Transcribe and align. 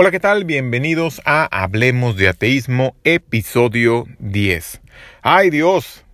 Hola, 0.00 0.12
¿qué 0.12 0.20
tal? 0.20 0.44
Bienvenidos 0.44 1.20
a 1.24 1.44
Hablemos 1.46 2.16
de 2.16 2.28
Ateísmo, 2.28 2.94
episodio 3.02 4.06
10. 4.20 4.80
¡Ay 5.22 5.50
Dios! 5.50 6.04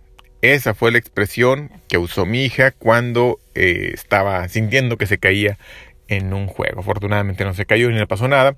Esa 0.41 0.73
fue 0.73 0.91
la 0.91 0.97
expresión 0.97 1.69
que 1.87 1.99
usó 1.99 2.25
mi 2.25 2.43
hija 2.43 2.71
cuando 2.71 3.37
eh, 3.53 3.91
estaba 3.93 4.49
sintiendo 4.49 4.97
que 4.97 5.05
se 5.05 5.19
caía 5.19 5.59
en 6.07 6.33
un 6.33 6.47
juego. 6.47 6.79
Afortunadamente 6.79 7.45
no 7.45 7.53
se 7.53 7.67
cayó 7.67 7.91
ni 7.91 7.99
le 7.99 8.07
pasó 8.07 8.27
nada, 8.27 8.55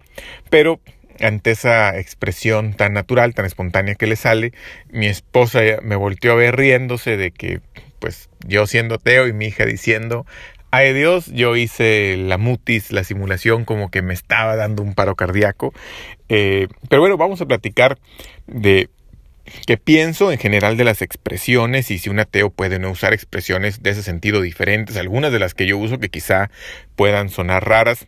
pero 0.50 0.80
ante 1.20 1.52
esa 1.52 2.00
expresión 2.00 2.74
tan 2.74 2.94
natural, 2.94 3.34
tan 3.34 3.46
espontánea 3.46 3.96
que 3.96 4.08
le 4.08 4.16
sale, 4.16 4.54
mi 4.92 5.08
esposa 5.08 5.60
me 5.82 5.98
volteó 5.98 6.32
a 6.32 6.36
ver 6.36 6.56
riéndose 6.56 7.18
de 7.18 7.32
que, 7.32 7.60
pues, 8.00 8.30
yo 8.48 8.66
siendo 8.66 8.96
ateo 8.96 9.28
y 9.28 9.34
mi 9.34 9.48
hija 9.48 9.66
diciendo, 9.66 10.26
Ay 10.70 10.94
Dios, 10.94 11.28
yo 11.28 11.56
hice 11.56 12.18
la 12.18 12.38
mutis, 12.38 12.92
la 12.92 13.06
simulación, 13.06 13.64
como 13.64 13.90
que 13.90 14.02
me 14.02 14.14
estaba 14.14 14.58
dando 14.58 14.84
un 14.84 14.96
paro 14.96 15.16
cardíaco. 15.16 15.74
Eh, 16.28 16.68
pero 16.90 17.02
bueno, 17.02 17.16
vamos 17.16 17.40
a 17.40 17.46
platicar 17.46 17.98
de 18.48 18.90
qué 19.66 19.78
pienso 19.78 20.30
en 20.30 20.38
general 20.38 20.76
de 20.76 20.84
las 20.84 21.02
expresiones 21.02 21.90
y 21.90 22.00
si 22.00 22.10
un 22.10 22.20
ateo 22.20 22.50
puede 22.50 22.80
no 22.80 22.92
usar 22.92 23.14
expresiones 23.14 23.82
de 23.82 23.92
ese 23.92 24.04
sentido 24.04 24.42
diferentes, 24.42 24.98
algunas 24.98 25.32
de 25.32 25.40
las 25.40 25.54
que 25.54 25.68
yo 25.68 25.78
uso 25.78 26.00
que 26.00 26.10
quizá 26.10 26.50
puedan 26.98 27.30
sonar 27.30 27.66
raras 27.66 28.06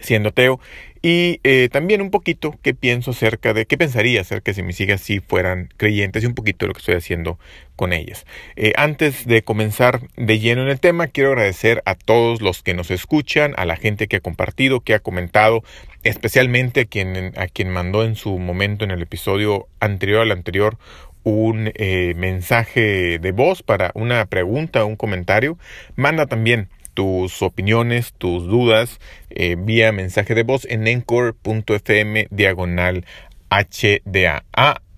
siendo 0.00 0.30
ateo 0.30 0.60
y 1.00 1.40
eh, 1.44 1.68
también 1.70 2.02
un 2.02 2.10
poquito 2.10 2.54
qué 2.62 2.74
pienso 2.74 3.12
acerca 3.12 3.54
de, 3.54 3.66
qué 3.66 3.78
pensaría 3.78 4.20
acerca 4.20 4.50
de 4.50 4.54
si 4.56 4.62
mis 4.62 4.80
hijas 4.80 5.00
sí 5.00 5.20
fueran 5.20 5.68
creyentes 5.76 6.22
y 6.22 6.26
un 6.26 6.34
poquito 6.34 6.64
de 6.64 6.68
lo 6.68 6.74
que 6.74 6.80
estoy 6.80 6.96
haciendo 6.96 7.38
con 7.76 7.92
ellas. 7.92 8.26
Eh, 8.56 8.72
antes 8.76 9.26
de 9.26 9.42
comenzar 9.42 10.00
de 10.16 10.38
lleno 10.40 10.62
en 10.62 10.68
el 10.68 10.80
tema, 10.80 11.06
quiero 11.06 11.30
agradecer 11.30 11.82
a 11.86 11.94
todos 11.94 12.42
los 12.42 12.62
que 12.62 12.74
nos 12.74 12.90
escuchan, 12.90 13.54
a 13.56 13.64
la 13.64 13.76
gente 13.76 14.08
que 14.08 14.16
ha 14.16 14.20
compartido, 14.20 14.80
que 14.80 14.94
ha 14.94 14.98
comentado, 14.98 15.62
especialmente 16.02 16.80
a 16.80 16.84
quien, 16.84 17.32
a 17.36 17.46
quien 17.46 17.70
mandó 17.70 18.04
en 18.04 18.16
su 18.16 18.36
momento 18.38 18.84
en 18.84 18.90
el 18.90 19.02
episodio 19.02 19.68
anterior 19.80 20.22
al 20.22 20.32
anterior 20.32 20.78
un 21.22 21.70
eh, 21.74 22.14
mensaje 22.16 23.18
de 23.18 23.32
voz 23.32 23.62
para 23.62 23.90
una 23.94 24.24
pregunta, 24.26 24.84
un 24.84 24.96
comentario. 24.96 25.58
Manda 25.94 26.26
también 26.26 26.68
tus 26.98 27.42
opiniones, 27.42 28.12
tus 28.18 28.48
dudas 28.48 28.98
eh, 29.30 29.54
vía 29.56 29.92
mensaje 29.92 30.34
de 30.34 30.42
voz 30.42 30.66
en 30.68 30.88
encore.fm 30.88 32.26
diagonal 32.32 33.06
HDA. 33.50 34.42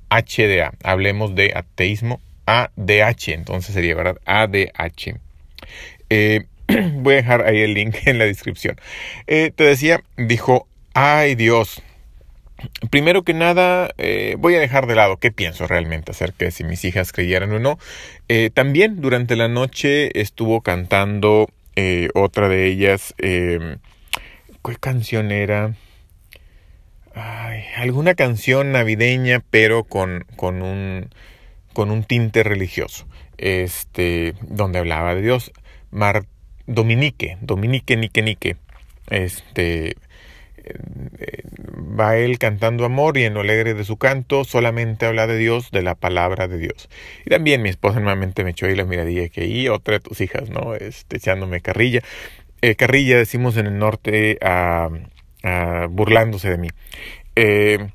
HDA. 0.09 0.73
Hablemos 0.83 1.35
de 1.35 1.53
ateísmo 1.55 2.23
ADH. 2.47 3.35
Entonces 3.35 3.75
sería, 3.75 3.95
¿verdad? 3.95 4.17
ADH. 4.25 5.19
Eh, 6.09 6.47
voy 6.95 7.13
a 7.13 7.17
dejar 7.19 7.47
ahí 7.47 7.61
el 7.61 7.75
link 7.75 7.95
en 8.07 8.17
la 8.17 8.25
descripción. 8.25 8.81
Eh, 9.27 9.53
te 9.55 9.65
decía, 9.65 10.03
dijo, 10.17 10.67
ay 10.95 11.35
Dios. 11.35 11.83
Primero 12.91 13.25
que 13.25 13.35
nada, 13.35 13.91
voy 14.39 14.55
a 14.55 14.61
dejar 14.61 14.87
de 14.87 14.95
lado 14.95 15.19
qué 15.19 15.31
pienso 15.31 15.67
realmente 15.67 16.13
acerca 16.13 16.47
de 16.47 16.51
si 16.51 16.63
mis 16.65 16.85
hijas 16.85 17.13
creyeran 17.13 17.53
o 17.53 17.59
no. 17.59 17.79
también 18.53 19.01
durante 19.01 19.35
la 19.35 19.49
noche 19.49 20.19
estuvo 20.21 20.61
cantando 20.61 21.49
eh, 21.77 22.09
otra 22.15 22.49
de 22.49 22.67
ellas, 22.67 23.15
eh, 23.19 23.77
¿qué 24.65 24.77
canción 24.77 25.31
era? 25.31 25.75
Ay, 27.15 27.65
alguna 27.77 28.15
canción 28.15 28.73
navideña, 28.73 29.43
pero 29.51 29.85
con, 29.85 30.25
con, 30.37 30.63
un, 30.63 31.11
con 31.73 31.91
un 31.91 32.05
tinte 32.05 32.43
religioso, 32.43 33.07
este, 33.39 34.35
donde 34.43 34.79
hablaba 34.79 35.15
de 35.15 35.23
Dios. 35.23 35.53
Mar, 35.91 36.25
Dominique, 36.67 37.37
Dominique, 37.41 37.97
Nique, 37.97 38.23
Nique. 38.23 38.57
Este, 39.09 39.97
va 41.99 42.17
él 42.17 42.39
cantando 42.39 42.85
amor 42.85 43.19
y 43.19 43.25
en 43.25 43.35
lo 43.35 43.41
alegre 43.41 43.75
de 43.75 43.85
su 43.85 43.97
canto 43.97 44.45
solamente 44.45 45.07
habla 45.07 45.27
de 45.27 45.37
Dios, 45.37 45.71
de 45.71 45.83
la 45.83 45.95
palabra 45.95 46.49
de 46.49 46.59
Dios. 46.59 46.89
Y 47.25 47.31
también 47.31 47.63
mi 47.63 47.69
esposa 47.69 47.97
normalmente 47.97 48.45
me 48.45 48.51
echó 48.51 48.67
ahí 48.67 48.75
la 48.75 48.85
miradilla 48.85 49.29
que 49.29 49.43
ahí 49.43 49.69
otra 49.69 49.95
de 49.95 50.01
tus 50.01 50.21
hijas, 50.21 50.51
¿no? 50.51 50.75
Este, 50.75 51.17
echándome 51.17 51.61
carrilla. 51.61 52.03
Eh, 52.63 52.75
carrilla 52.75 53.17
decimos 53.17 53.57
en 53.57 53.67
el 53.67 53.79
norte 53.79 54.39
burlándose 55.91 56.51
de 56.51 56.59
mí. 56.59 56.69
Eh, 57.37 57.89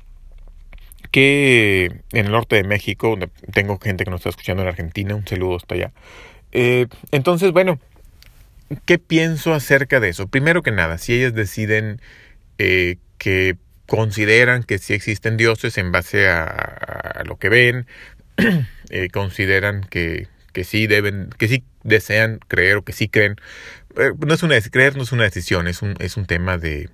que 1.10 1.86
en 2.12 2.26
el 2.26 2.32
norte 2.32 2.56
de 2.56 2.64
México, 2.64 3.16
tengo 3.52 3.78
gente 3.78 4.04
que 4.04 4.10
nos 4.10 4.20
está 4.20 4.30
escuchando 4.30 4.62
en 4.62 4.68
Argentina, 4.68 5.14
un 5.14 5.26
saludo 5.26 5.56
hasta 5.56 5.74
allá. 5.74 5.92
entonces, 6.52 7.52
bueno, 7.52 7.78
¿qué 8.84 8.98
pienso 8.98 9.54
acerca 9.54 10.00
de 10.00 10.10
eso? 10.10 10.26
Primero 10.26 10.62
que 10.62 10.72
nada, 10.72 10.98
si 10.98 11.14
ellas 11.14 11.32
deciden 11.34 12.00
eh, 12.58 12.96
que 13.18 13.56
consideran 13.86 14.62
que 14.62 14.78
sí 14.78 14.94
existen 14.94 15.36
dioses 15.36 15.78
en 15.78 15.92
base 15.92 16.28
a, 16.28 17.22
lo 17.24 17.38
que 17.38 17.48
ven, 17.48 17.86
eh, 18.90 19.08
consideran 19.10 19.82
que, 19.82 20.28
que 20.52 20.64
sí 20.64 20.86
deben, 20.86 21.30
que 21.38 21.48
sí 21.48 21.64
desean 21.84 22.40
creer 22.48 22.76
o 22.76 22.82
que 22.82 22.92
sí 22.92 23.08
creen. 23.08 23.36
Eh, 23.96 24.10
no 24.18 24.34
es 24.34 24.42
una 24.42 24.60
creer 24.60 24.96
no 24.96 25.02
es 25.02 25.12
una 25.12 25.24
decisión, 25.24 25.68
es 25.68 25.82
un, 25.82 25.94
es 26.00 26.16
un 26.16 26.26
tema 26.26 26.58
de, 26.58 26.88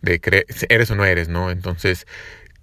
de 0.00 0.20
creer, 0.20 0.46
eres 0.68 0.90
o 0.90 0.94
no 0.94 1.04
eres, 1.04 1.28
¿no? 1.28 1.50
Entonces, 1.50 2.06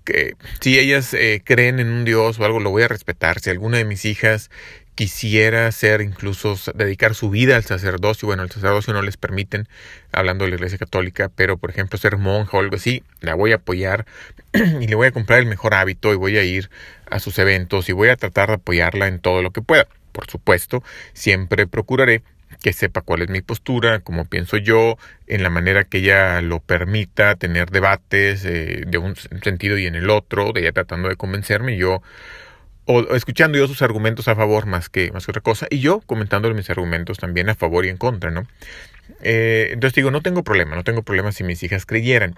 que 0.06 0.36
si 0.62 0.80
ellas 0.80 1.16
creen 1.44 1.80
en 1.80 1.90
un 1.90 2.06
dios 2.06 2.40
o 2.40 2.46
algo, 2.46 2.60
lo 2.60 2.72
voy 2.72 2.84
a 2.84 2.88
respetar. 2.88 3.40
Si 3.40 3.50
alguna 3.50 3.78
de 3.78 3.86
mis 3.86 4.06
hijas 4.06 4.50
quisiera 5.00 5.72
ser 5.72 6.02
incluso 6.02 6.58
dedicar 6.76 7.16
su 7.16 7.30
vida 7.30 7.56
al 7.56 7.64
sacerdocio. 7.64 8.26
Bueno, 8.26 8.44
el 8.44 8.52
sacerdocio 8.52 8.94
no 8.94 9.02
les 9.02 9.16
permiten, 9.16 9.70
hablando 10.12 10.44
de 10.44 10.50
la 10.50 10.58
Iglesia 10.58 10.78
Católica, 10.78 11.32
pero 11.34 11.56
por 11.56 11.70
ejemplo 11.70 11.98
ser 11.98 12.18
monja 12.18 12.58
o 12.58 12.60
algo 12.60 12.76
así, 12.76 13.02
la 13.22 13.34
voy 13.34 13.54
a 13.54 13.56
apoyar 13.56 14.06
y 14.54 14.88
le 14.88 14.96
voy 14.96 15.08
a 15.08 15.12
comprar 15.12 15.40
el 15.40 15.46
mejor 15.46 15.74
hábito 15.74 16.12
y 16.12 16.18
voy 16.18 16.38
a 16.38 16.44
ir 16.44 16.70
a 17.10 17.20
sus 17.20 17.40
eventos 17.40 17.88
y 17.88 17.94
voy 17.94 18.10
a 18.10 18.18
tratar 18.18 18.50
de 18.50 18.56
apoyarla 18.56 19.08
en 19.08 19.20
todo 19.20 19.42
lo 19.42 19.52
que 19.52 19.62
pueda. 19.62 19.88
Por 20.12 20.30
supuesto, 20.30 20.84
siempre 21.14 21.66
procuraré 21.66 22.22
que 22.62 22.74
sepa 22.74 23.00
cuál 23.00 23.22
es 23.22 23.30
mi 23.30 23.40
postura, 23.40 24.02
cómo 24.02 24.26
pienso 24.26 24.58
yo, 24.58 24.98
en 25.28 25.44
la 25.44 25.50
manera 25.50 25.86
que 25.86 26.00
ella 26.00 26.42
lo 26.42 26.60
permita, 26.60 27.36
tener 27.36 27.70
debates 27.70 28.44
eh, 28.44 28.84
de 28.86 28.98
un 28.98 29.16
sentido 29.16 29.78
y 29.78 29.86
en 29.86 29.96
el 29.96 30.10
otro, 30.10 30.52
de 30.52 30.60
ella 30.60 30.74
tratando 30.74 31.08
de 31.08 31.16
convencerme, 31.16 31.78
yo 31.78 32.02
o 32.92 33.16
escuchando 33.16 33.56
yo 33.56 33.68
sus 33.68 33.84
argumentos 33.84 34.28
a 34.28 34.36
favor 34.36 34.66
más 34.66 34.90
que, 34.90 35.12
más 35.12 35.24
que 35.24 35.32
otra 35.32 35.44
cosa, 35.44 35.68
y 35.70 35.78
yo 35.78 36.02
comentando 36.08 36.52
mis 36.56 36.72
argumentos 36.72 37.20
también 37.20 37.48
a 37.48 37.54
favor 37.54 37.86
y 37.86 37.90
en 37.90 37.98
contra, 37.98 38.32
¿no? 38.32 38.48
Eh, 39.22 39.70
entonces 39.74 39.94
digo, 39.94 40.10
no 40.10 40.22
tengo 40.22 40.44
problema, 40.44 40.76
no 40.76 40.84
tengo 40.84 41.04
problema 41.04 41.32
si 41.32 41.44
mis 41.44 41.62
hijas 41.62 41.86
creyeran. 41.86 42.36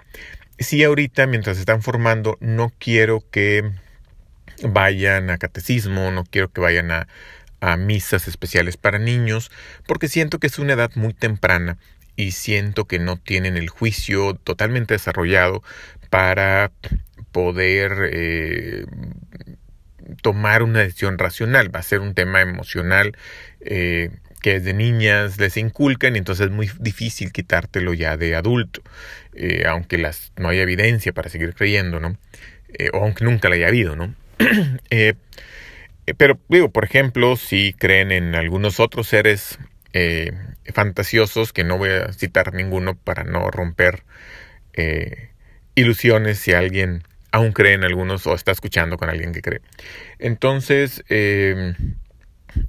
Si 0.58 0.84
ahorita, 0.84 1.26
mientras 1.26 1.58
están 1.58 1.80
formando, 1.80 2.36
no 2.40 2.70
quiero 2.78 3.24
que 3.30 3.64
vayan 4.62 5.30
a 5.30 5.38
catecismo, 5.38 6.10
no 6.10 6.24
quiero 6.24 6.52
que 6.52 6.60
vayan 6.60 6.90
a, 6.90 7.08
a 7.60 7.78
misas 7.78 8.28
especiales 8.28 8.76
para 8.76 8.98
niños, 8.98 9.50
porque 9.86 10.06
siento 10.06 10.38
que 10.38 10.48
es 10.48 10.58
una 10.58 10.74
edad 10.74 10.90
muy 10.96 11.14
temprana 11.14 11.78
y 12.14 12.32
siento 12.32 12.84
que 12.84 12.98
no 12.98 13.16
tienen 13.16 13.56
el 13.56 13.70
juicio 13.70 14.34
totalmente 14.34 14.92
desarrollado 14.92 15.62
para 16.10 16.72
poder 17.32 18.10
eh, 18.12 18.84
tomar 20.22 20.62
una 20.62 20.80
decisión 20.80 21.18
racional, 21.18 21.74
va 21.74 21.80
a 21.80 21.82
ser 21.82 22.00
un 22.00 22.14
tema 22.14 22.40
emocional 22.40 23.16
eh, 23.60 24.10
que 24.40 24.58
desde 24.58 24.74
niñas 24.74 25.38
les 25.38 25.56
inculcan 25.56 26.16
y 26.16 26.18
entonces 26.18 26.46
es 26.46 26.52
muy 26.52 26.70
difícil 26.80 27.32
quitártelo 27.32 27.94
ya 27.94 28.16
de 28.16 28.34
adulto, 28.34 28.82
eh, 29.34 29.64
aunque 29.66 29.98
las, 29.98 30.32
no 30.36 30.48
haya 30.48 30.62
evidencia 30.62 31.12
para 31.12 31.28
seguir 31.28 31.54
creyendo, 31.54 32.00
¿no? 32.00 32.16
Eh, 32.72 32.90
o 32.92 32.98
aunque 32.98 33.24
nunca 33.24 33.48
la 33.48 33.54
haya 33.54 33.68
habido, 33.68 33.94
¿no? 33.96 34.14
pero 36.18 36.40
digo, 36.48 36.70
por 36.70 36.84
ejemplo, 36.84 37.36
si 37.36 37.72
creen 37.72 38.10
en 38.10 38.34
algunos 38.34 38.80
otros 38.80 39.08
seres 39.08 39.58
fantasiosos, 40.72 41.52
que 41.52 41.64
no 41.64 41.76
voy 41.76 41.90
a 41.90 42.12
citar 42.12 42.54
ninguno 42.54 42.96
para 42.96 43.24
no 43.24 43.50
romper 43.50 44.04
ilusiones 45.74 46.38
si 46.38 46.54
alguien 46.54 47.02
aún 47.32 47.52
cree 47.52 47.72
en 47.72 47.84
algunos 47.84 48.26
o 48.26 48.34
está 48.34 48.52
escuchando 48.52 48.98
con 48.98 49.08
alguien 49.08 49.32
que 49.32 49.42
cree. 49.42 49.62
Entonces, 50.18 51.02
eh, 51.08 51.74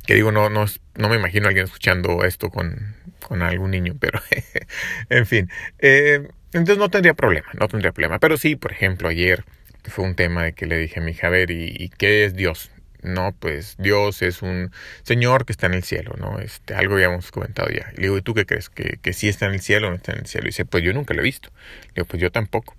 que 0.06 0.16
digo, 0.16 0.32
no, 0.32 0.50
no, 0.50 0.66
no 0.96 1.10
me 1.10 1.16
imagino 1.16 1.46
a 1.46 1.50
alguien 1.50 1.66
escuchando 1.66 2.24
esto 2.24 2.50
con, 2.50 2.96
con 3.22 3.42
algún 3.44 3.72
niño, 3.72 3.96
pero 4.00 4.20
en 5.10 5.26
fin. 5.26 5.50
Eh, 5.80 6.28
entonces 6.54 6.78
no 6.78 6.90
tendría 6.90 7.14
problema, 7.14 7.48
no 7.60 7.68
tendría 7.68 7.92
problema. 7.92 8.20
Pero 8.20 8.38
sí, 8.38 8.56
por 8.56 8.72
ejemplo, 8.72 9.10
ayer 9.10 9.44
fue 9.84 10.06
un 10.06 10.16
tema 10.16 10.44
de 10.44 10.54
que 10.54 10.66
le 10.66 10.78
dije 10.78 11.00
a 11.00 11.04
mi 11.04 11.12
hija, 11.12 11.28
a 11.28 11.30
ver, 11.32 11.52
¿y, 11.52 11.90
qué 11.98 12.26
es 12.26 12.36
Dios? 12.36 12.72
No, 13.02 13.36
pues 13.38 13.76
Dios 13.78 14.22
es 14.22 14.42
un 14.42 14.72
Señor 15.02 15.46
que 15.46 15.52
está 15.52 15.66
en 15.66 15.74
el 15.74 15.84
cielo, 15.84 16.14
¿no? 16.18 16.40
Este, 16.40 16.74
algo 16.74 16.94
habíamos 16.94 17.32
comentado 17.32 17.70
ya. 17.70 17.92
Y 17.94 17.98
le 17.98 18.04
digo, 18.04 18.18
¿y 18.18 18.22
tú 18.22 18.34
qué 18.34 18.46
crees? 18.46 18.70
¿Que, 18.70 18.98
que 19.02 19.12
sí 19.12 19.28
está 19.28 19.48
en 19.48 19.54
el 19.54 19.60
cielo 19.60 19.88
o 19.88 19.90
no 19.90 19.98
está 19.98 20.14
en 20.14 20.20
el 20.20 20.26
cielo? 20.26 20.46
Y 20.46 20.50
dice, 20.50 20.64
pues 20.64 20.84
yo 20.86 20.94
nunca 20.94 21.14
lo 21.14 21.20
he 21.20 21.24
visto. 21.24 21.50
Le 21.88 21.94
digo, 21.96 22.06
pues 22.06 22.22
yo 22.22 22.32
tampoco. 22.32 22.78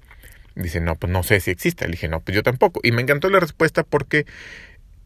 Dice, 0.54 0.80
no, 0.80 0.96
pues 0.96 1.12
no 1.12 1.22
sé 1.22 1.40
si 1.40 1.50
existe. 1.50 1.86
Le 1.86 1.92
dije, 1.92 2.08
no, 2.08 2.20
pues 2.20 2.34
yo 2.34 2.42
tampoco. 2.42 2.80
Y 2.82 2.92
me 2.92 3.02
encantó 3.02 3.28
la 3.30 3.40
respuesta 3.40 3.82
porque 3.82 4.26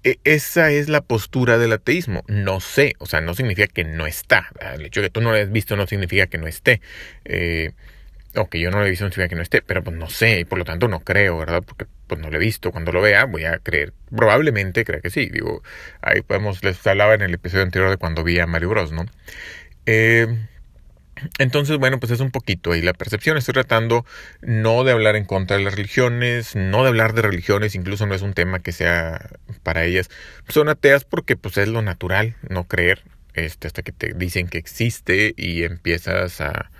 e, 0.04 0.18
esa 0.24 0.70
es 0.70 0.88
la 0.88 1.00
postura 1.02 1.58
del 1.58 1.72
ateísmo. 1.72 2.24
No 2.28 2.60
sé, 2.60 2.94
o 2.98 3.06
sea, 3.06 3.20
no 3.20 3.34
significa 3.34 3.66
que 3.66 3.84
no 3.84 4.06
está. 4.06 4.48
El 4.74 4.84
hecho 4.86 5.00
de 5.00 5.08
que 5.08 5.12
tú 5.12 5.20
no 5.20 5.30
lo 5.30 5.36
hayas 5.36 5.50
visto 5.50 5.76
no 5.76 5.86
significa 5.86 6.26
que 6.26 6.38
no 6.38 6.46
esté. 6.46 6.80
Eh, 7.24 7.72
o 8.36 8.48
que 8.48 8.60
yo 8.60 8.70
no 8.70 8.78
lo 8.78 8.86
he 8.86 8.90
visto 8.90 9.04
no 9.04 9.10
significa 9.10 9.30
que 9.30 9.36
no 9.36 9.42
esté, 9.42 9.62
pero 9.62 9.82
pues 9.82 9.96
no 9.96 10.08
sé, 10.08 10.40
y 10.40 10.44
por 10.44 10.58
lo 10.58 10.64
tanto 10.64 10.86
no 10.88 11.00
creo, 11.00 11.38
¿verdad? 11.38 11.62
Porque 11.66 11.86
pues 12.06 12.20
no 12.20 12.30
lo 12.30 12.36
he 12.36 12.40
visto. 12.40 12.70
Cuando 12.72 12.92
lo 12.92 13.00
vea 13.00 13.24
voy 13.24 13.44
a 13.44 13.58
creer, 13.58 13.92
probablemente 14.14 14.84
creo 14.84 15.00
que 15.00 15.10
sí. 15.10 15.28
Digo, 15.30 15.62
ahí 16.02 16.22
podemos, 16.22 16.62
les 16.64 16.86
hablaba 16.86 17.14
en 17.14 17.22
el 17.22 17.34
episodio 17.34 17.64
anterior 17.64 17.90
de 17.90 17.96
cuando 17.96 18.24
vi 18.24 18.38
a 18.38 18.46
Mario 18.46 18.70
Bros, 18.70 18.92
¿no? 18.92 19.06
Eh, 19.86 20.26
entonces, 21.38 21.78
bueno, 21.78 21.98
pues 21.98 22.12
es 22.12 22.20
un 22.20 22.30
poquito 22.30 22.72
ahí 22.72 22.82
la 22.82 22.92
percepción. 22.94 23.36
Estoy 23.36 23.54
tratando 23.54 24.04
no 24.40 24.84
de 24.84 24.92
hablar 24.92 25.16
en 25.16 25.24
contra 25.24 25.56
de 25.56 25.64
las 25.64 25.74
religiones, 25.74 26.56
no 26.56 26.82
de 26.82 26.88
hablar 26.88 27.14
de 27.14 27.22
religiones, 27.22 27.74
incluso 27.74 28.06
no 28.06 28.14
es 28.14 28.22
un 28.22 28.34
tema 28.34 28.60
que 28.60 28.72
sea 28.72 29.30
para 29.62 29.84
ellas. 29.84 30.10
Son 30.48 30.68
ateas 30.68 31.04
porque 31.04 31.36
pues 31.36 31.56
es 31.58 31.68
lo 31.68 31.82
natural, 31.82 32.36
no 32.48 32.64
creer, 32.64 33.02
este, 33.34 33.66
hasta 33.66 33.82
que 33.82 33.92
te 33.92 34.14
dicen 34.14 34.48
que 34.48 34.58
existe 34.58 35.34
y 35.36 35.64
empiezas 35.64 36.40
a, 36.40 36.70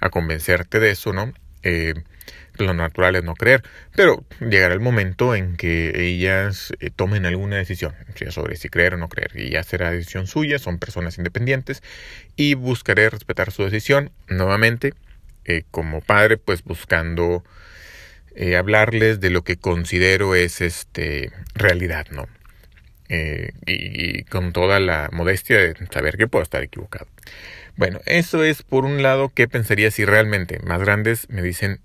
a 0.00 0.10
convencerte 0.10 0.80
de 0.80 0.90
eso, 0.90 1.12
¿no? 1.12 1.32
Eh, 1.62 1.94
lo 2.64 2.74
natural 2.74 3.16
es 3.16 3.24
no 3.24 3.34
creer, 3.34 3.62
pero 3.94 4.24
llegará 4.40 4.74
el 4.74 4.80
momento 4.80 5.34
en 5.34 5.56
que 5.56 5.92
ellas 5.94 6.72
eh, 6.80 6.90
tomen 6.94 7.26
alguna 7.26 7.56
decisión 7.56 7.94
sobre 8.30 8.56
si 8.56 8.68
creer 8.68 8.94
o 8.94 8.96
no 8.96 9.08
creer, 9.08 9.30
y 9.34 9.50
ya 9.50 9.62
será 9.62 9.90
decisión 9.90 10.26
suya, 10.26 10.58
son 10.58 10.78
personas 10.78 11.18
independientes, 11.18 11.82
y 12.36 12.54
buscaré 12.54 13.10
respetar 13.10 13.52
su 13.52 13.64
decisión, 13.64 14.10
nuevamente, 14.28 14.94
eh, 15.44 15.62
como 15.70 16.00
padre, 16.00 16.36
pues 16.36 16.62
buscando 16.64 17.44
eh, 18.34 18.56
hablarles 18.56 19.20
de 19.20 19.30
lo 19.30 19.42
que 19.42 19.56
considero 19.56 20.34
es 20.34 20.60
este 20.60 21.32
realidad, 21.54 22.06
¿no? 22.10 22.28
Y, 23.08 24.22
con 24.24 24.52
toda 24.52 24.80
la 24.80 25.08
modestia 25.12 25.58
de 25.58 25.74
saber 25.90 26.16
que 26.16 26.28
puedo 26.28 26.42
estar 26.42 26.62
equivocado. 26.62 27.06
Bueno, 27.76 28.00
eso 28.06 28.42
es 28.42 28.62
por 28.62 28.84
un 28.84 29.02
lado 29.02 29.30
qué 29.34 29.48
pensaría 29.48 29.90
si 29.90 30.04
realmente 30.04 30.58
más 30.64 30.80
grandes 30.80 31.28
me 31.30 31.42
dicen 31.42 31.80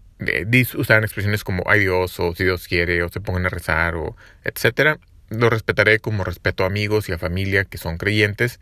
usaran 0.75 1.03
expresiones 1.03 1.43
como 1.43 1.63
ay 1.65 1.81
Dios 1.81 2.19
o 2.19 2.33
si 2.33 2.43
Dios 2.43 2.67
quiere 2.67 3.03
o 3.03 3.09
se 3.09 3.19
pongan 3.19 3.45
a 3.45 3.49
rezar 3.49 3.95
o 3.95 4.15
etcétera. 4.43 4.99
Lo 5.29 5.49
respetaré 5.49 5.99
como 5.99 6.23
respeto 6.23 6.63
a 6.63 6.67
amigos 6.67 7.09
y 7.09 7.13
a 7.13 7.17
familia 7.17 7.65
que 7.65 7.77
son 7.77 7.97
creyentes. 7.97 8.59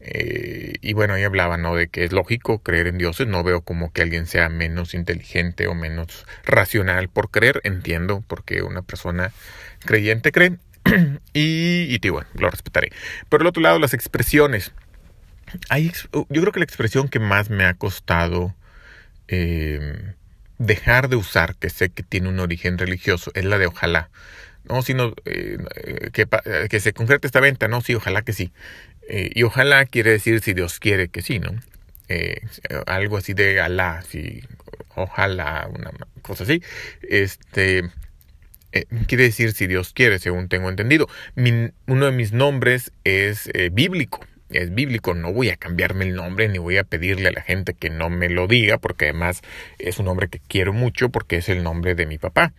Eh, 0.00 0.74
y 0.80 0.92
bueno, 0.92 1.14
ahí 1.14 1.24
hablaba, 1.24 1.56
¿no? 1.56 1.74
De 1.74 1.88
que 1.88 2.04
es 2.04 2.12
lógico 2.12 2.60
creer 2.60 2.86
en 2.86 2.98
dioses. 2.98 3.26
No 3.26 3.42
veo 3.42 3.62
como 3.62 3.92
que 3.92 4.02
alguien 4.02 4.26
sea 4.26 4.48
menos 4.48 4.94
inteligente 4.94 5.66
o 5.66 5.74
menos 5.74 6.26
racional 6.44 7.08
por 7.08 7.30
creer. 7.30 7.60
Entiendo 7.64 8.24
porque 8.26 8.62
una 8.62 8.82
persona 8.82 9.32
creyente 9.84 10.32
cree. 10.32 10.56
y, 11.32 11.94
y, 11.94 12.08
bueno, 12.08 12.28
lo 12.34 12.50
respetaré. 12.50 12.92
Por 13.28 13.40
el 13.40 13.46
otro 13.46 13.62
lado, 13.62 13.78
las 13.78 13.94
expresiones. 13.94 14.72
Hay, 15.70 15.92
yo 16.12 16.26
creo 16.42 16.52
que 16.52 16.60
la 16.60 16.64
expresión 16.64 17.08
que 17.08 17.18
más 17.18 17.48
me 17.48 17.64
ha 17.64 17.74
costado 17.74 18.54
eh, 19.28 20.14
dejar 20.58 21.08
de 21.08 21.16
usar, 21.16 21.54
que 21.56 21.70
sé 21.70 21.90
que 21.90 22.02
tiene 22.02 22.28
un 22.28 22.40
origen 22.40 22.78
religioso, 22.78 23.30
es 23.34 23.44
la 23.44 23.58
de 23.58 23.66
ojalá. 23.66 24.10
No, 24.68 24.82
sino 24.82 25.14
eh, 25.24 25.58
que, 26.12 26.26
que, 26.68 26.80
se 26.80 26.92
concrete 26.92 27.26
esta 27.26 27.40
venta, 27.40 27.68
no, 27.68 27.80
sí, 27.80 27.94
ojalá 27.94 28.22
que 28.22 28.34
sí. 28.34 28.52
Eh, 29.08 29.30
y 29.34 29.42
ojalá 29.42 29.86
quiere 29.86 30.10
decir 30.10 30.40
si 30.42 30.52
Dios 30.52 30.78
quiere 30.78 31.08
que 31.08 31.22
sí, 31.22 31.38
¿no? 31.38 31.58
Eh, 32.08 32.40
algo 32.86 33.16
así 33.16 33.32
de 33.32 33.60
Alá, 33.60 34.02
si 34.02 34.42
ojalá, 34.94 35.68
una 35.72 35.90
cosa 36.22 36.44
así. 36.44 36.62
Este 37.02 37.90
quiere 39.06 39.24
decir 39.24 39.52
si 39.52 39.66
Dios 39.66 39.92
quiere, 39.92 40.18
según 40.18 40.48
tengo 40.48 40.68
entendido. 40.68 41.08
uno 41.86 42.06
de 42.06 42.12
mis 42.12 42.32
nombres 42.32 42.92
es 43.04 43.50
bíblico 43.72 44.20
es 44.50 44.74
bíblico, 44.74 45.14
no 45.14 45.32
voy 45.32 45.50
a 45.50 45.56
cambiarme 45.56 46.06
el 46.06 46.14
nombre 46.14 46.48
ni 46.48 46.58
voy 46.58 46.78
a 46.78 46.84
pedirle 46.84 47.28
a 47.28 47.32
la 47.32 47.42
gente 47.42 47.74
que 47.74 47.90
no 47.90 48.08
me 48.08 48.28
lo 48.28 48.46
diga, 48.46 48.78
porque 48.78 49.06
además 49.06 49.42
es 49.78 49.98
un 49.98 50.06
nombre 50.06 50.28
que 50.28 50.40
quiero 50.40 50.72
mucho 50.72 51.10
porque 51.10 51.36
es 51.36 51.48
el 51.48 51.62
nombre 51.62 51.94
de 51.94 52.06
mi 52.06 52.18
papá. 52.18 52.52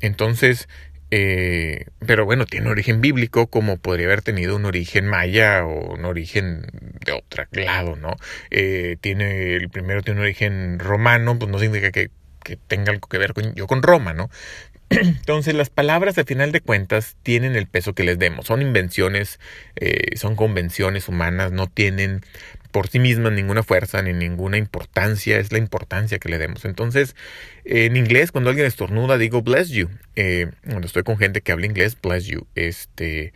Entonces, 0.00 0.68
eh, 1.10 1.86
pero 2.06 2.24
bueno, 2.24 2.46
tiene 2.46 2.70
origen 2.70 3.00
bíblico 3.00 3.48
como 3.48 3.76
podría 3.76 4.06
haber 4.06 4.22
tenido 4.22 4.56
un 4.56 4.64
origen 4.64 5.06
maya 5.06 5.64
o 5.64 5.94
un 5.94 6.04
origen 6.04 6.66
de 7.04 7.12
otro 7.12 7.44
lado, 7.52 7.96
¿no? 7.96 8.16
Eh, 8.50 8.96
tiene, 9.00 9.54
el 9.54 9.68
primero 9.70 10.02
tiene 10.02 10.20
un 10.20 10.24
origen 10.24 10.78
romano, 10.78 11.38
pues 11.38 11.50
no 11.50 11.58
significa 11.58 11.90
que, 11.90 12.10
que 12.44 12.56
tenga 12.56 12.92
algo 12.92 13.08
que 13.08 13.18
ver 13.18 13.34
con 13.34 13.54
yo 13.54 13.66
con 13.66 13.82
Roma, 13.82 14.14
¿no? 14.14 14.30
Entonces 14.90 15.54
las 15.54 15.70
palabras 15.70 16.18
al 16.18 16.24
final 16.24 16.50
de 16.52 16.60
cuentas 16.60 17.16
tienen 17.22 17.54
el 17.54 17.66
peso 17.66 17.94
que 17.94 18.02
les 18.02 18.18
demos. 18.18 18.46
Son 18.46 18.60
invenciones, 18.60 19.38
eh, 19.76 20.16
son 20.16 20.34
convenciones 20.34 21.08
humanas, 21.08 21.52
no 21.52 21.68
tienen 21.68 22.22
por 22.72 22.88
sí 22.88 22.98
mismas 22.98 23.32
ninguna 23.32 23.62
fuerza 23.62 24.02
ni 24.02 24.12
ninguna 24.12 24.56
importancia, 24.56 25.38
es 25.38 25.52
la 25.52 25.58
importancia 25.58 26.18
que 26.18 26.28
le 26.28 26.38
demos. 26.38 26.64
Entonces, 26.64 27.16
en 27.64 27.96
inglés, 27.96 28.32
cuando 28.32 28.50
alguien 28.50 28.66
estornuda, 28.66 29.18
digo 29.18 29.42
bless 29.42 29.70
you. 29.70 29.88
Eh, 30.16 30.50
cuando 30.64 30.86
estoy 30.86 31.02
con 31.02 31.18
gente 31.18 31.40
que 31.40 31.52
habla 31.52 31.66
inglés, 31.66 31.96
bless 32.00 32.26
you. 32.26 32.46
Este, 32.54 33.32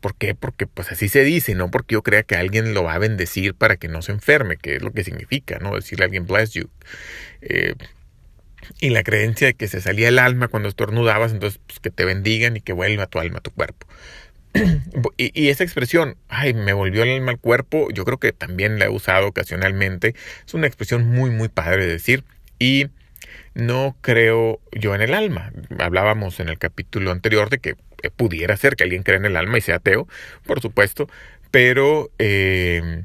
¿Por 0.00 0.14
qué? 0.14 0.34
Porque 0.34 0.66
pues 0.66 0.92
así 0.92 1.08
se 1.08 1.24
dice, 1.24 1.54
no 1.54 1.70
porque 1.70 1.94
yo 1.94 2.02
crea 2.02 2.22
que 2.22 2.36
alguien 2.36 2.74
lo 2.74 2.84
va 2.84 2.94
a 2.94 2.98
bendecir 2.98 3.54
para 3.54 3.76
que 3.76 3.88
no 3.88 4.02
se 4.02 4.12
enferme, 4.12 4.56
que 4.56 4.76
es 4.76 4.82
lo 4.82 4.92
que 4.92 5.04
significa, 5.04 5.58
¿no? 5.58 5.74
Decirle 5.74 6.04
a 6.04 6.06
alguien 6.06 6.26
bless 6.26 6.52
you. 6.52 6.68
Eh, 7.40 7.74
y 8.80 8.90
la 8.90 9.02
creencia 9.02 9.48
de 9.48 9.54
que 9.54 9.68
se 9.68 9.80
salía 9.80 10.08
el 10.08 10.18
alma 10.18 10.48
cuando 10.48 10.68
estornudabas, 10.68 11.32
entonces 11.32 11.60
pues, 11.66 11.80
que 11.80 11.90
te 11.90 12.04
bendigan 12.04 12.56
y 12.56 12.60
que 12.60 12.72
vuelva 12.72 13.06
tu 13.06 13.18
alma 13.18 13.38
a 13.38 13.42
tu 13.42 13.50
cuerpo. 13.50 13.86
y, 15.16 15.48
esa 15.48 15.64
expresión, 15.64 16.16
ay, 16.28 16.54
me 16.54 16.72
volvió 16.72 17.02
el 17.02 17.10
alma 17.10 17.32
al 17.32 17.38
cuerpo, 17.38 17.88
yo 17.92 18.04
creo 18.04 18.18
que 18.18 18.32
también 18.32 18.78
la 18.78 18.86
he 18.86 18.88
usado 18.88 19.28
ocasionalmente. 19.28 20.14
Es 20.46 20.54
una 20.54 20.66
expresión 20.66 21.06
muy, 21.06 21.30
muy 21.30 21.48
padre 21.48 21.86
de 21.86 21.92
decir. 21.92 22.24
Y 22.58 22.86
no 23.54 23.96
creo 24.00 24.60
yo 24.72 24.94
en 24.94 25.02
el 25.02 25.14
alma. 25.14 25.52
Hablábamos 25.78 26.40
en 26.40 26.48
el 26.48 26.58
capítulo 26.58 27.10
anterior 27.10 27.50
de 27.50 27.58
que 27.58 27.76
pudiera 28.16 28.56
ser 28.56 28.76
que 28.76 28.84
alguien 28.84 29.02
crea 29.02 29.16
en 29.16 29.26
el 29.26 29.36
alma 29.36 29.58
y 29.58 29.62
sea 29.62 29.76
ateo, 29.76 30.08
por 30.46 30.60
supuesto, 30.60 31.08
pero... 31.50 32.10
Eh, 32.18 33.04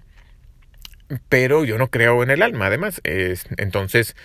pero 1.27 1.65
yo 1.65 1.77
no 1.77 1.89
creo 1.89 2.23
en 2.23 2.29
el 2.29 2.41
alma, 2.41 2.67
además. 2.67 3.01
Es, 3.03 3.45
entonces, 3.57 4.15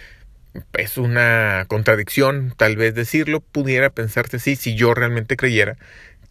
es 0.75 0.99
una 0.99 1.64
contradicción, 1.69 2.55
tal 2.56 2.76
vez 2.76 2.94
decirlo, 2.94 3.41
pudiera 3.41 3.91
pensarse 3.91 4.38
sí, 4.38 4.56
si 4.56 4.75
yo 4.75 4.94
realmente 4.94 5.37
creyera 5.37 5.76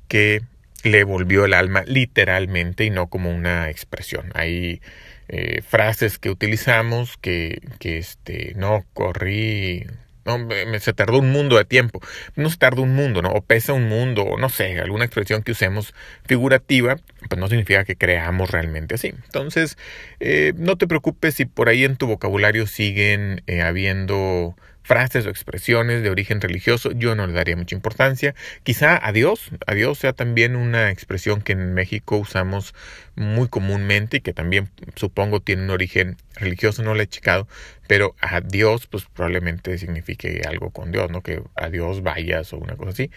que 0.08 0.42
le 0.84 1.04
volvió 1.04 1.46
el 1.46 1.54
alma 1.54 1.84
literalmente 1.86 2.86
y 2.86 2.90
no 2.90 3.08
como 3.08 3.32
una 3.32 3.70
expresión. 3.70 4.32
Hay 4.36 4.82
eh, 5.28 5.62
frases 5.62 6.20
que 6.20 6.30
utilizamos 6.30 7.18
que, 7.18 7.62
que 7.80 7.98
este, 7.98 8.54
no 8.56 8.86
corrí 8.94 9.88
no, 10.26 10.80
se 10.80 10.94
tardó 10.94 11.20
un 11.20 11.32
mundo 11.32 11.58
de 11.58 11.66
tiempo. 11.66 12.02
No 12.36 12.50
se 12.50 12.58
tardó 12.58 12.82
un 12.82 12.96
mundo, 12.96 13.22
¿no? 13.22 13.30
O 13.30 13.42
pesa 13.42 13.74
un 13.74 13.88
mundo, 13.88 14.24
o 14.24 14.38
no 14.38 14.50
sé, 14.50 14.80
alguna 14.80 15.06
expresión 15.06 15.44
que 15.44 15.52
usemos 15.52 15.94
figurativa, 16.26 16.98
pues 17.30 17.40
no 17.40 17.48
significa 17.48 17.86
que 17.86 17.96
creamos 17.96 18.52
realmente 18.52 18.96
así. 18.96 19.10
Entonces, 19.10 19.78
eh, 20.20 20.54
no 20.58 20.78
te 20.78 20.88
preocupes 20.88 21.36
si 21.36 21.46
por 21.46 21.70
ahí 21.70 21.84
en 21.84 21.98
tu 21.98 22.08
vocabulario 22.08 22.68
siguen 22.68 23.44
eh, 23.48 23.62
habiendo 23.62 24.56
frases 24.86 25.26
o 25.26 25.30
expresiones 25.30 26.04
de 26.04 26.12
origen 26.12 26.40
religioso, 26.40 26.92
yo 26.92 27.16
no 27.16 27.26
le 27.26 27.34
daría 27.34 27.56
mucha 27.56 27.76
importancia. 27.76 28.36
Quizá 28.62 28.96
adiós, 28.96 29.50
adiós 29.66 29.98
sea 29.98 30.14
también 30.14 30.56
una 30.56 30.92
expresión 30.92 31.42
que 31.42 31.54
en 31.54 31.74
México 31.74 32.18
usamos 32.18 32.76
muy 33.16 33.48
comúnmente 33.48 34.18
y 34.18 34.22
que 34.22 34.32
también 34.32 34.70
supongo 34.96 35.42
tiene 35.42 35.64
un 35.64 35.72
origen 35.72 36.18
religioso, 36.36 36.84
no 36.84 36.94
le 36.94 37.04
he 37.04 37.08
checado, 37.08 37.48
pero 37.88 38.16
adiós 38.22 38.86
pues 38.86 39.06
probablemente 39.12 39.76
signifique 39.80 40.42
algo 40.48 40.70
con 40.70 40.92
Dios, 40.92 41.10
¿no? 41.10 41.22
Que 41.22 41.42
adiós 41.56 42.04
vayas 42.04 42.54
o 42.54 42.58
una 42.58 42.76
cosa 42.76 42.92
así. 42.92 43.10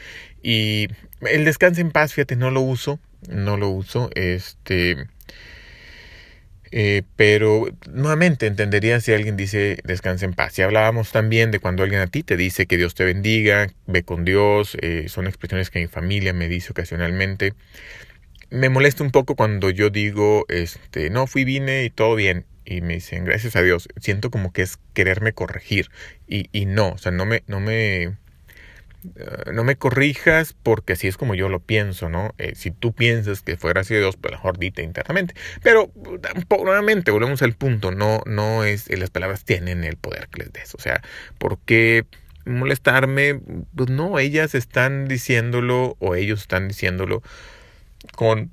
Y 0.43 0.89
el 1.21 1.45
descanso 1.45 1.83
en 1.83 1.91
paz, 1.91 2.15
fíjate, 2.15 2.37
no 2.37 2.51
lo 2.51 2.63
uso, 2.63 2.99
no 3.29 3.59
lo 3.59 3.69
uso, 3.69 4.09
este 4.15 5.07
eh, 6.71 7.03
pero 7.17 7.69
nuevamente 7.91 8.47
entendería 8.47 9.01
si 9.01 9.13
alguien 9.13 9.37
dice 9.37 9.79
descansa 9.85 10.25
en 10.25 10.35
paz. 10.35 10.59
Y 10.59 10.63
hablábamos 10.63 11.11
también 11.13 11.51
de 11.51 11.61
cuando 11.61 11.83
alguien 11.83 12.01
a 12.01 12.07
ti 12.07 12.23
te 12.23 12.37
dice 12.37 12.67
que 12.67 12.77
Dios 12.77 12.95
te 12.95 13.05
bendiga, 13.05 13.69
ve 13.87 14.03
con 14.03 14.25
Dios, 14.25 14.77
eh, 14.81 15.07
son 15.09 15.27
expresiones 15.27 15.71
que 15.71 15.81
mi 15.81 15.87
familia 15.87 16.33
me 16.33 16.49
dice 16.49 16.73
ocasionalmente. 16.73 17.55
Me 18.51 18.69
molesta 18.71 19.05
un 19.05 19.11
poco 19.11 19.37
cuando 19.37 19.71
yo 19.71 19.91
digo, 19.91 20.47
este, 20.49 21.11
no 21.11 21.27
fui, 21.27 21.45
vine 21.45 21.85
y 21.85 21.91
todo 21.91 22.15
bien. 22.15 22.47
Y 22.65 22.81
me 22.83 22.95
dicen, 22.95 23.25
gracias 23.25 23.57
a 23.57 23.63
Dios. 23.63 23.89
Siento 24.01 24.31
como 24.31 24.53
que 24.53 24.63
es 24.63 24.79
quererme 24.95 25.33
corregir. 25.33 25.91
Y, 26.27 26.49
y 26.53 26.67
no, 26.67 26.91
o 26.91 26.99
sea, 26.99 27.13
no 27.13 27.25
me, 27.27 27.43
no 27.47 27.61
me, 27.61 28.17
eh, 29.17 29.53
no 29.53 29.63
me 29.63 29.77
corrijas 29.77 30.55
porque 30.63 30.95
así 30.95 31.07
es 31.07 31.17
como 31.17 31.35
yo 31.35 31.49
lo 31.49 31.61
pienso, 31.61 32.09
¿no? 32.09 32.35
Eh, 32.39 32.55
si 32.57 32.71
tú 32.71 32.93
piensas 32.93 33.43
que 33.43 33.57
fuera 33.57 33.83
así 33.83 33.95
de 33.95 34.01
Dios, 34.01 34.17
pues 34.17 34.33
mejor 34.33 34.59
dite 34.59 34.83
internamente. 34.83 35.35
Pero 35.63 35.93
nuevamente 36.65 37.11
volvemos 37.11 37.43
al 37.43 37.55
punto, 37.55 37.93
no, 37.93 38.23
no 38.27 38.65
es, 38.65 38.91
eh, 38.91 38.97
las 38.97 39.11
palabras 39.11 39.45
tienen 39.45 39.85
el 39.85 39.97
poder 39.97 40.29
que 40.29 40.43
les 40.43 40.53
des. 40.53 40.75
O 40.75 40.79
sea, 40.79 41.03
¿por 41.39 41.59
qué 41.61 42.07
molestarme? 42.45 43.41
Pues 43.75 43.89
no, 43.89 44.19
ellas 44.19 44.55
están 44.55 45.07
diciéndolo 45.07 45.97
o 46.01 46.15
ellos 46.15 46.41
están 46.41 46.69
diciéndolo 46.69 47.23
con 48.15 48.51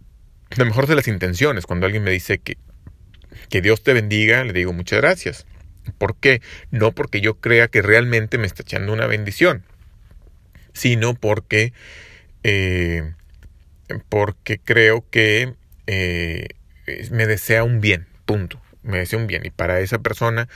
la 0.56 0.66
mejor 0.66 0.86
de 0.88 0.96
las 0.96 1.08
intenciones. 1.08 1.66
Cuando 1.66 1.88
alguien 1.88 2.04
me 2.04 2.12
dice 2.12 2.38
que, 2.38 2.58
que 3.50 3.62
Dios 3.62 3.84
te 3.84 3.94
bendiga, 3.94 4.44
le 4.44 4.54
digo 4.54 4.74
muchas 4.74 5.02
gracias. 5.02 5.46
¿Por 5.98 6.16
qué? 6.16 6.42
No 6.72 6.92
porque 6.92 7.22
yo 7.22 7.36
crea 7.40 7.68
que 7.68 7.82
realmente 7.82 8.38
me 8.38 8.48
está 8.48 8.64
echando 8.64 8.94
una 8.94 9.08
bendición, 9.08 9.64
sino 10.76 11.16
porque, 11.16 11.74
eh, 12.44 13.14
porque 14.10 14.60
creo 14.60 15.06
que 15.10 15.56
eh, 15.88 16.50
me 17.10 17.26
desea 17.26 17.64
un 17.64 17.82
bien, 17.82 18.06
punto. 18.26 18.62
Me 18.84 19.00
desea 19.00 19.18
un 19.18 19.26
bien. 19.26 19.44
Y 19.46 19.50
para 19.50 19.80
esa 19.80 20.00
persona, 20.00 20.48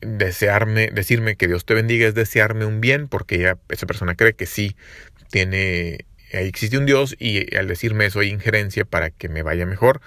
desearme, 0.00 0.90
decirme 0.90 1.36
que 1.36 1.48
Dios 1.48 1.66
te 1.66 1.74
bendiga 1.74 2.08
es 2.08 2.14
desearme 2.14 2.64
un 2.64 2.80
bien, 2.80 3.08
porque 3.08 3.38
ya 3.38 3.58
esa 3.68 3.86
persona 3.86 4.14
cree 4.14 4.34
que 4.34 4.46
sí 4.46 4.76
tiene, 5.30 6.06
existe 6.30 6.78
un 6.78 6.86
Dios 6.86 7.14
y 7.18 7.54
al 7.56 7.68
decirme 7.68 8.06
eso 8.06 8.20
hay 8.20 8.30
injerencia 8.30 8.84
para 8.84 9.10
que 9.10 9.28
me 9.28 9.42
vaya 9.42 9.66
mejor. 9.66 10.00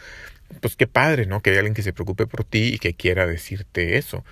Pues 0.62 0.75
qué 0.75 0.88
padre, 0.88 1.27
¿no? 1.27 1.41
Que 1.41 1.51
hay 1.51 1.58
alguien 1.58 1.74
que 1.74 1.84
se 1.84 1.93
preocupe 1.93 2.25
por 2.25 2.43
ti 2.43 2.74
y 2.74 2.79
que 2.79 2.93
quiera 2.93 3.27
decirte 3.27 3.98
eso 3.98 4.24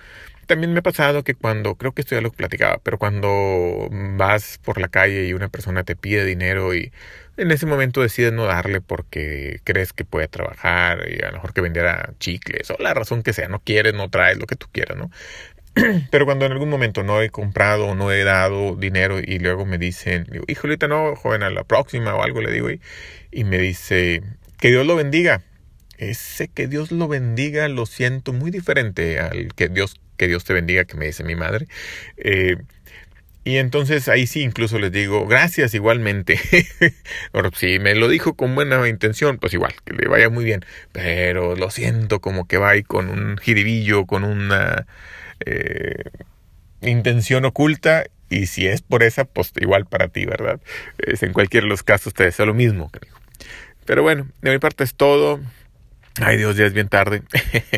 también 0.50 0.72
me 0.72 0.80
ha 0.80 0.82
pasado 0.82 1.22
que 1.22 1.36
cuando, 1.36 1.76
creo 1.76 1.92
que 1.92 2.02
esto 2.02 2.16
ya 2.16 2.20
lo 2.20 2.32
platicaba, 2.32 2.78
pero 2.82 2.98
cuando 2.98 3.88
vas 3.90 4.58
por 4.64 4.80
la 4.80 4.88
calle 4.88 5.26
y 5.28 5.32
una 5.32 5.48
persona 5.48 5.84
te 5.84 5.94
pide 5.94 6.24
dinero 6.24 6.74
y 6.74 6.90
en 7.36 7.52
ese 7.52 7.66
momento 7.66 8.02
decides 8.02 8.32
no 8.32 8.46
darle 8.46 8.80
porque 8.80 9.60
crees 9.62 9.92
que 9.92 10.04
puede 10.04 10.26
trabajar 10.26 11.06
y 11.08 11.22
a 11.22 11.28
lo 11.28 11.34
mejor 11.34 11.52
que 11.52 11.60
vendiera 11.60 12.14
chicles 12.18 12.68
o 12.72 12.76
la 12.80 12.94
razón 12.94 13.22
que 13.22 13.32
sea, 13.32 13.46
no 13.46 13.60
quieres, 13.60 13.94
no 13.94 14.10
traes 14.10 14.38
lo 14.38 14.46
que 14.46 14.56
tú 14.56 14.66
quieras, 14.72 14.98
¿no? 14.98 15.12
Pero 16.10 16.24
cuando 16.24 16.46
en 16.46 16.52
algún 16.52 16.68
momento 16.68 17.04
no 17.04 17.22
he 17.22 17.30
comprado 17.30 17.86
o 17.86 17.94
no 17.94 18.10
he 18.10 18.24
dado 18.24 18.74
dinero 18.74 19.20
y 19.20 19.38
luego 19.38 19.66
me 19.66 19.78
dicen, 19.78 20.26
digo, 20.32 20.44
hijolita, 20.48 20.88
no, 20.88 21.14
joven, 21.14 21.44
a 21.44 21.50
la 21.50 21.62
próxima 21.62 22.16
o 22.16 22.24
algo 22.24 22.40
le 22.40 22.50
digo, 22.50 22.72
y, 22.72 22.80
y 23.30 23.44
me 23.44 23.58
dice, 23.58 24.20
que 24.58 24.70
Dios 24.70 24.84
lo 24.84 24.96
bendiga. 24.96 25.42
Ese 25.96 26.48
que 26.48 26.66
Dios 26.66 26.90
lo 26.90 27.06
bendiga 27.06 27.68
lo 27.68 27.86
siento 27.86 28.32
muy 28.32 28.50
diferente 28.50 29.20
al 29.20 29.54
que 29.54 29.68
Dios 29.68 30.00
que 30.20 30.28
Dios 30.28 30.44
te 30.44 30.52
bendiga, 30.52 30.84
que 30.84 30.98
me 30.98 31.06
dice 31.06 31.24
mi 31.24 31.34
madre. 31.34 31.66
Eh, 32.18 32.56
y 33.42 33.56
entonces 33.56 34.06
ahí 34.06 34.26
sí 34.26 34.42
incluso 34.42 34.78
les 34.78 34.92
digo, 34.92 35.26
gracias 35.26 35.72
igualmente. 35.72 36.38
si 37.56 37.78
me 37.78 37.94
lo 37.94 38.06
dijo 38.06 38.34
con 38.34 38.54
buena 38.54 38.86
intención, 38.86 39.38
pues 39.38 39.54
igual, 39.54 39.72
que 39.82 39.94
le 39.94 40.08
vaya 40.08 40.28
muy 40.28 40.44
bien. 40.44 40.62
Pero 40.92 41.56
lo 41.56 41.70
siento 41.70 42.20
como 42.20 42.46
que 42.46 42.58
va 42.58 42.68
ahí 42.68 42.82
con 42.82 43.08
un 43.08 43.38
jiribillo, 43.38 44.04
con 44.04 44.24
una 44.24 44.86
eh, 45.46 46.04
intención 46.82 47.46
oculta. 47.46 48.04
Y 48.28 48.44
si 48.44 48.66
es 48.66 48.82
por 48.82 49.02
esa, 49.02 49.24
pues 49.24 49.52
igual 49.56 49.86
para 49.86 50.08
ti, 50.08 50.26
¿verdad? 50.26 50.60
Es, 50.98 51.22
en 51.22 51.32
cualquiera 51.32 51.64
de 51.64 51.70
los 51.70 51.82
casos 51.82 52.12
te 52.12 52.24
deseo 52.24 52.44
lo 52.44 52.52
mismo. 52.52 52.90
Pero 53.86 54.02
bueno, 54.02 54.28
de 54.42 54.50
mi 54.50 54.58
parte 54.58 54.84
es 54.84 54.94
todo. 54.94 55.40
Ay 56.16 56.36
Dios, 56.36 56.56
ya 56.56 56.66
es 56.66 56.72
bien 56.72 56.88
tarde. 56.88 57.22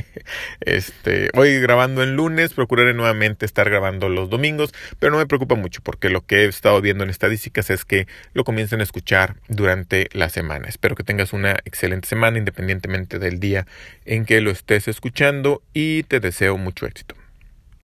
este, 0.60 1.28
voy 1.34 1.60
grabando 1.60 2.02
el 2.02 2.14
lunes, 2.14 2.54
procuraré 2.54 2.94
nuevamente 2.94 3.44
estar 3.44 3.68
grabando 3.68 4.08
los 4.08 4.30
domingos, 4.30 4.72
pero 4.98 5.12
no 5.12 5.18
me 5.18 5.26
preocupa 5.26 5.54
mucho 5.54 5.82
porque 5.82 6.08
lo 6.08 6.24
que 6.24 6.44
he 6.44 6.44
estado 6.46 6.80
viendo 6.80 7.04
en 7.04 7.10
estadísticas 7.10 7.68
es 7.70 7.84
que 7.84 8.06
lo 8.32 8.44
comiencen 8.44 8.80
a 8.80 8.84
escuchar 8.84 9.36
durante 9.48 10.08
la 10.12 10.30
semana. 10.30 10.68
Espero 10.68 10.96
que 10.96 11.04
tengas 11.04 11.32
una 11.32 11.52
excelente 11.64 12.08
semana 12.08 12.38
independientemente 12.38 13.18
del 13.18 13.38
día 13.38 13.66
en 14.06 14.24
que 14.24 14.40
lo 14.40 14.50
estés 14.50 14.88
escuchando 14.88 15.62
y 15.74 16.04
te 16.04 16.18
deseo 16.18 16.56
mucho 16.56 16.86
éxito. 16.86 17.21